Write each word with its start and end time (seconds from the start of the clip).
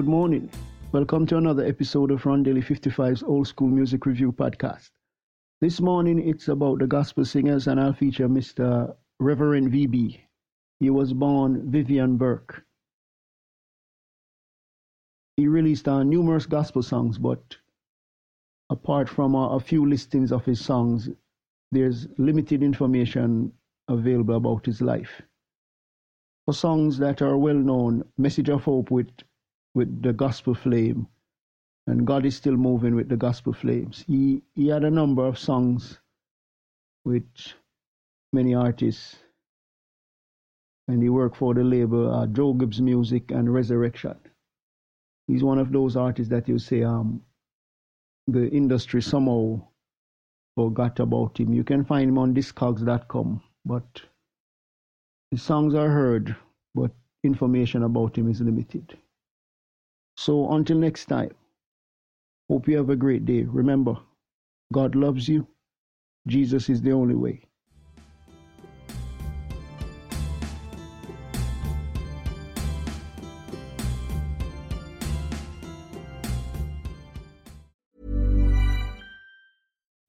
Good 0.00 0.08
morning. 0.08 0.48
Welcome 0.92 1.26
to 1.26 1.36
another 1.36 1.62
episode 1.66 2.10
of 2.10 2.22
Rondelle55's 2.22 3.22
Old 3.22 3.46
School 3.46 3.68
Music 3.68 4.06
Review 4.06 4.32
Podcast. 4.32 4.88
This 5.60 5.78
morning 5.78 6.26
it's 6.26 6.48
about 6.48 6.78
the 6.78 6.86
gospel 6.86 7.22
singers, 7.26 7.66
and 7.66 7.78
I'll 7.78 7.92
feature 7.92 8.26
Mr. 8.26 8.96
Reverend 9.18 9.70
VB. 9.70 10.18
He 10.78 10.88
was 10.88 11.12
born 11.12 11.70
Vivian 11.70 12.16
Burke. 12.16 12.64
He 15.36 15.46
released 15.46 15.86
uh, 15.86 16.02
numerous 16.02 16.46
gospel 16.46 16.82
songs, 16.82 17.18
but 17.18 17.58
apart 18.70 19.06
from 19.06 19.36
uh, 19.36 19.50
a 19.50 19.60
few 19.60 19.84
listings 19.84 20.32
of 20.32 20.46
his 20.46 20.64
songs, 20.64 21.10
there's 21.72 22.08
limited 22.16 22.62
information 22.62 23.52
available 23.88 24.36
about 24.36 24.64
his 24.64 24.80
life. 24.80 25.20
For 26.46 26.54
songs 26.54 26.96
that 26.96 27.20
are 27.20 27.36
well 27.36 27.60
known, 27.70 28.02
Message 28.16 28.48
of 28.48 28.64
Hope 28.64 28.90
with 28.90 29.10
with 29.74 30.02
the 30.02 30.12
gospel 30.12 30.54
flame, 30.54 31.06
and 31.86 32.06
God 32.06 32.26
is 32.26 32.36
still 32.36 32.56
moving 32.56 32.94
with 32.94 33.08
the 33.08 33.16
gospel 33.16 33.52
flames. 33.52 34.04
He 34.06 34.42
he 34.54 34.68
had 34.68 34.84
a 34.84 34.90
number 34.90 35.24
of 35.26 35.38
songs 35.38 35.98
with 37.04 37.24
many 38.32 38.54
artists, 38.54 39.16
and 40.88 41.02
he 41.02 41.08
worked 41.08 41.36
for 41.36 41.54
the 41.54 41.64
label 41.64 42.12
uh, 42.12 42.26
Joe 42.26 42.52
Gibbs 42.54 42.80
Music 42.80 43.30
and 43.30 43.52
Resurrection. 43.52 44.16
He's 45.26 45.44
one 45.44 45.58
of 45.58 45.72
those 45.72 45.96
artists 45.96 46.30
that 46.30 46.48
you 46.48 46.58
say 46.58 46.82
um 46.82 47.22
the 48.26 48.48
industry 48.50 49.02
somehow 49.02 49.60
forgot 50.56 51.00
about 51.00 51.38
him. 51.38 51.52
You 51.52 51.64
can 51.64 51.84
find 51.84 52.08
him 52.10 52.18
on 52.18 52.34
discogs.com, 52.34 53.42
but 53.64 54.02
his 55.30 55.42
songs 55.42 55.74
are 55.74 55.88
heard, 55.88 56.36
but 56.74 56.90
information 57.24 57.82
about 57.84 58.16
him 58.16 58.28
is 58.30 58.40
limited. 58.40 58.96
So 60.20 60.52
until 60.52 60.76
next 60.76 61.06
time, 61.06 61.30
hope 62.50 62.68
you 62.68 62.76
have 62.76 62.90
a 62.90 62.94
great 62.94 63.24
day. 63.24 63.44
Remember, 63.44 63.96
God 64.70 64.94
loves 64.94 65.26
you. 65.26 65.46
Jesus 66.26 66.68
is 66.68 66.82
the 66.82 66.92
only 66.92 67.14
way. 67.14 67.40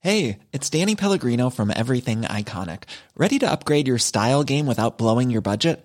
Hey, 0.00 0.38
it's 0.54 0.70
Danny 0.70 0.96
Pellegrino 0.96 1.50
from 1.50 1.70
Everything 1.76 2.22
Iconic. 2.22 2.84
Ready 3.14 3.38
to 3.40 3.50
upgrade 3.50 3.86
your 3.86 3.98
style 3.98 4.42
game 4.42 4.66
without 4.66 4.96
blowing 4.96 5.28
your 5.28 5.42
budget? 5.42 5.84